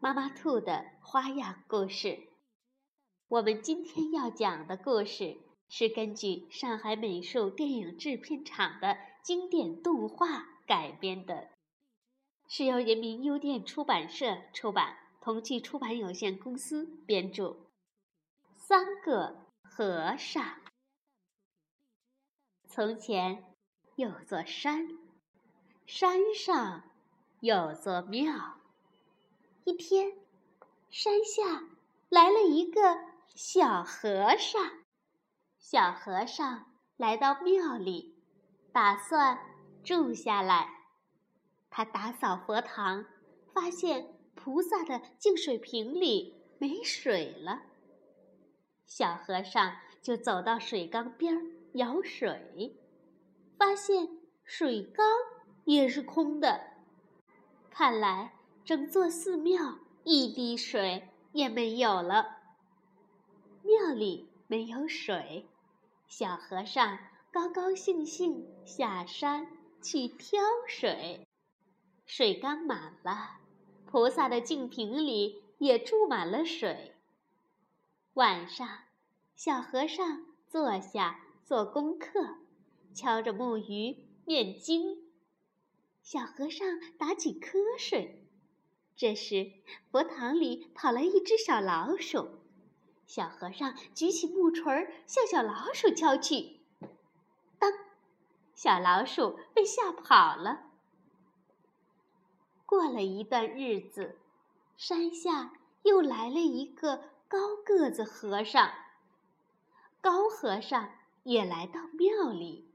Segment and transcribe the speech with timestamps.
[0.00, 2.28] 妈妈兔的花样故事，
[3.26, 5.36] 我们今天要讲的故事
[5.68, 11.48] 是根据上海美术电影制片厂的经典动画改编的，
[12.46, 17.56] 是由人民邮电出版社出版，同济出版有限公司编著。
[18.54, 20.60] 三个和尚。
[22.68, 23.44] 从前
[23.96, 24.96] 有座山，
[25.86, 26.84] 山上
[27.40, 28.57] 有座庙。
[29.68, 30.14] 一天，
[30.88, 31.62] 山下
[32.08, 32.80] 来了一个
[33.34, 34.62] 小和尚。
[35.58, 38.16] 小和尚来到庙里，
[38.72, 39.38] 打算
[39.84, 40.70] 住下来。
[41.68, 43.04] 他打扫佛堂，
[43.52, 47.60] 发现菩萨的净水瓶里没水了。
[48.86, 51.36] 小和尚就走到水缸边
[51.74, 52.74] 舀水，
[53.58, 54.08] 发现
[54.44, 55.06] 水缸
[55.66, 56.58] 也是空的。
[57.68, 58.32] 看来。
[58.68, 62.36] 整座寺庙一滴水也没有了。
[63.62, 65.46] 庙里没有水，
[66.06, 66.98] 小和尚
[67.32, 69.46] 高高兴兴下山
[69.80, 71.26] 去挑水。
[72.04, 73.38] 水缸满了，
[73.86, 76.94] 菩萨的净瓶里也注满了水。
[78.12, 78.68] 晚上，
[79.34, 82.36] 小和尚坐下做功课，
[82.92, 85.10] 敲着木鱼念经。
[86.02, 88.26] 小和尚打起瞌睡。
[88.98, 89.52] 这时，
[89.92, 92.40] 佛堂里跑来一只小老鼠，
[93.06, 96.58] 小和尚举起木锤向小老鼠敲去，
[97.60, 97.72] 当，
[98.56, 100.64] 小老鼠被吓跑了。
[102.66, 104.18] 过了一段日子，
[104.76, 105.52] 山下
[105.84, 108.68] 又来了一个高个子和尚。
[110.00, 110.90] 高和尚
[111.22, 112.68] 也来到庙里，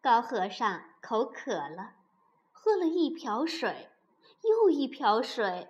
[0.00, 1.92] 高和尚口渴了，
[2.52, 3.90] 喝了一瓢水。
[4.42, 5.68] 又一瓢水，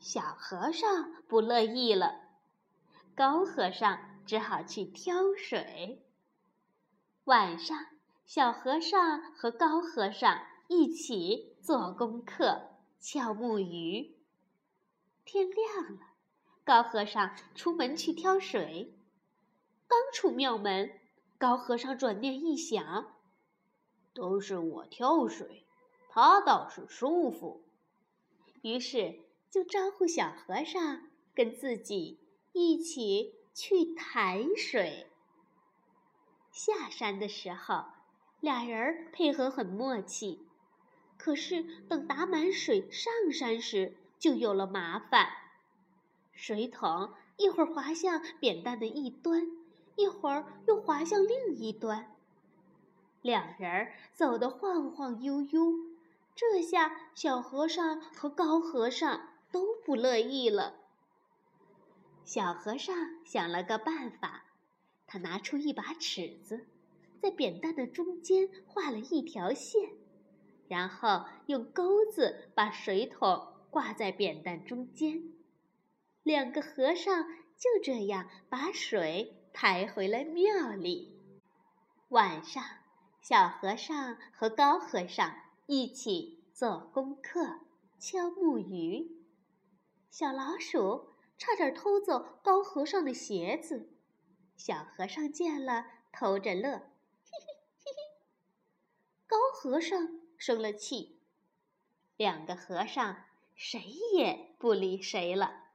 [0.00, 2.20] 小和尚不乐意了。
[3.14, 6.02] 高和尚只好去挑水。
[7.24, 7.76] 晚上，
[8.24, 14.16] 小和尚和高和尚一起做功课，敲木鱼。
[15.24, 16.00] 天亮了，
[16.64, 18.94] 高和尚出门去挑水，
[19.86, 20.98] 刚出庙门，
[21.38, 23.14] 高和尚转念一想：
[24.14, 25.66] 都是我挑水，
[26.08, 27.63] 他倒是舒服。
[28.64, 29.16] 于是
[29.50, 31.02] 就招呼小和尚
[31.34, 32.18] 跟自己
[32.54, 35.06] 一起去抬水。
[36.50, 37.84] 下山的时候，
[38.40, 40.46] 俩人配合很默契。
[41.18, 45.28] 可是等打满水上山时，就有了麻烦。
[46.32, 49.46] 水桶一会儿滑向扁担的一端，
[49.96, 52.16] 一会儿又滑向另一端，
[53.20, 55.93] 两人走得晃晃悠悠。
[56.34, 60.80] 这下，小和尚和高和尚都不乐意了。
[62.24, 64.46] 小和尚想了个办法，
[65.06, 66.66] 他拿出一把尺子，
[67.22, 69.90] 在扁担的中间画了一条线，
[70.66, 75.22] 然后用钩子把水桶挂在扁担中间。
[76.24, 77.24] 两个和尚
[77.56, 81.16] 就这样把水抬回了庙里。
[82.08, 82.64] 晚上，
[83.20, 85.43] 小和尚和高和尚。
[85.66, 87.60] 一起做功课，
[87.98, 89.24] 敲木鱼。
[90.10, 93.88] 小老鼠差点偷走高和尚的鞋子，
[94.58, 98.16] 小和尚见了，偷着乐，嘿嘿嘿嘿。
[99.26, 101.18] 高和尚生了气，
[102.18, 103.24] 两个和尚
[103.54, 103.80] 谁
[104.12, 105.70] 也不理谁了。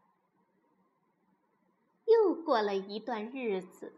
[2.06, 3.94] 又过了一段日子，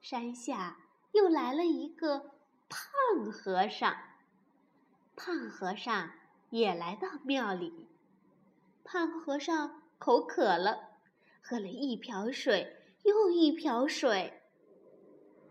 [0.00, 0.78] 山下
[1.10, 2.30] 又来了一个
[2.68, 4.13] 胖和尚。
[5.26, 6.10] 胖和尚
[6.50, 7.88] 也来到庙里。
[8.84, 10.90] 胖和尚口渴了，
[11.40, 14.42] 喝了一瓢水又一瓢水。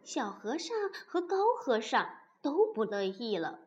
[0.04, 0.78] 小和尚
[1.08, 2.08] 和高和尚
[2.44, 3.62] 都不乐意了，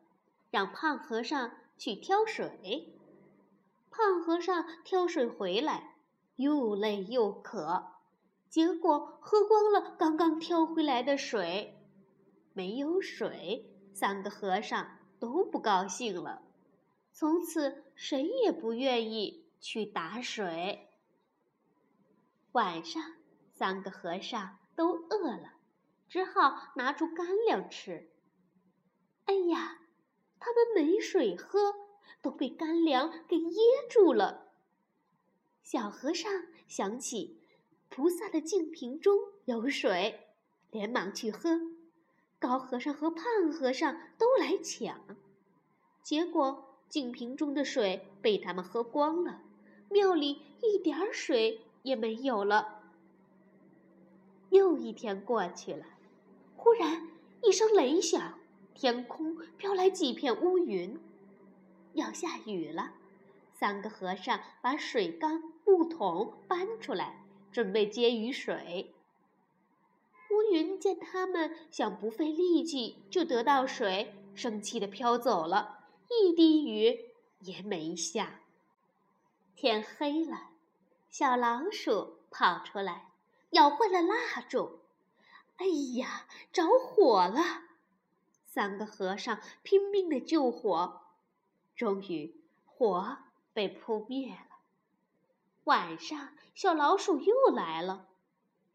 [0.53, 2.97] 让胖和尚去挑水。
[3.91, 5.97] 胖和尚挑水回来，
[6.37, 7.85] 又累又渴，
[8.49, 11.76] 结果喝光了刚刚挑回来的水。
[12.53, 14.87] 没有水，三个和尚。
[15.18, 16.42] 都不高兴了，
[17.12, 20.88] 从此谁也不愿意去打水。
[22.52, 23.02] 晚上，
[23.52, 25.54] 三个和尚都饿了，
[26.08, 28.10] 只好拿出干粮吃。
[29.24, 29.80] 哎呀，
[30.38, 31.74] 他们没水喝，
[32.22, 33.60] 都被干粮给噎
[33.90, 34.52] 住了。
[35.62, 36.30] 小和尚
[36.69, 37.40] 想起
[37.88, 40.28] 菩萨的净瓶中有水，
[40.70, 41.75] 连忙去喝。
[42.38, 45.00] 高和尚和胖和尚都来抢，
[46.02, 49.40] 结果净瓶中的水被他们喝光了，
[49.90, 52.82] 庙里一点儿水也没有了。
[54.50, 55.86] 又一天过去了，
[56.56, 57.08] 忽然
[57.42, 58.38] 一声雷响，
[58.74, 61.00] 天空飘来几片乌云，
[61.94, 62.92] 要下雨了。
[63.54, 68.94] 三个和尚把水缸、木桶搬出来，准备接雨水。
[70.52, 78.40] 云见他们想不费力气就得到水，生气地飘走了，一滴雨也没下。
[79.54, 80.50] 天黑了，
[81.08, 83.12] 小老鼠跑出来，
[83.50, 84.81] 咬坏了蜡烛。
[85.56, 85.66] 哎
[85.96, 87.40] 呀，着火了！
[88.44, 91.02] 三个和尚拼命地救火，
[91.75, 93.19] 终于火。
[93.56, 94.58] 被扑灭了。
[95.64, 98.06] 晚上，小老鼠又来了。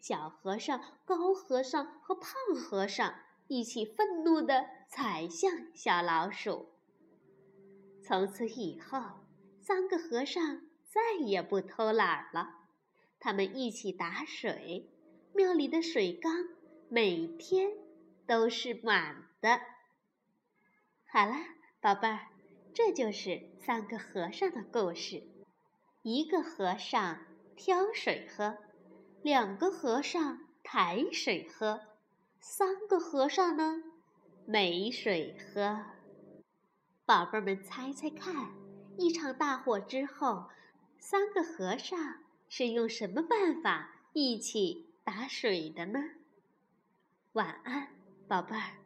[0.01, 3.13] 小和尚、高和尚和胖和尚
[3.47, 6.69] 一起愤怒地踩向小老鼠。
[8.03, 8.99] 从此以后，
[9.61, 12.49] 三个和尚再也不偷懒了。
[13.19, 14.89] 他们一起打水，
[15.35, 16.33] 庙里的水缸
[16.89, 17.69] 每天
[18.25, 19.61] 都是满的。
[21.05, 21.35] 好了，
[21.79, 22.27] 宝贝儿。
[22.73, 25.21] 这就是三个和尚的故事：
[26.01, 27.19] 一个和尚
[27.55, 28.57] 挑水喝，
[29.23, 31.79] 两个和尚抬水喝，
[32.39, 33.83] 三个和尚呢
[34.45, 35.85] 没水喝。
[37.05, 38.51] 宝贝们，猜猜看，
[38.97, 40.49] 一场大火之后，
[40.97, 41.97] 三个和尚
[42.49, 45.99] 是用什么办法一起打水的呢？
[47.33, 47.89] 晚安，
[48.27, 48.80] 宝贝儿。